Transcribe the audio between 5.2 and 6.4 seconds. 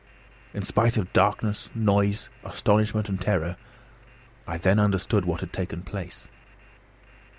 what had taken place.